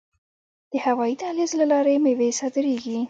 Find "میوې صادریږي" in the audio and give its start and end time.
2.03-2.97